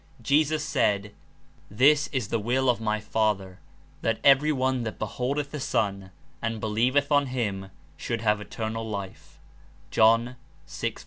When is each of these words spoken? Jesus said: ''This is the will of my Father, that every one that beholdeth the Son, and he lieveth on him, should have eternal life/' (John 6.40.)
Jesus 0.23 0.63
said: 0.63 1.13
''This 1.71 2.09
is 2.11 2.29
the 2.29 2.39
will 2.39 2.71
of 2.71 2.81
my 2.81 2.99
Father, 2.99 3.59
that 4.01 4.19
every 4.23 4.51
one 4.51 4.81
that 4.81 4.97
beholdeth 4.97 5.51
the 5.51 5.59
Son, 5.59 6.09
and 6.41 6.55
he 6.57 6.69
lieveth 6.69 7.11
on 7.11 7.27
him, 7.27 7.69
should 7.97 8.21
have 8.21 8.41
eternal 8.41 8.83
life/' 8.83 9.37
(John 9.91 10.37
6.40.) 10.67 10.97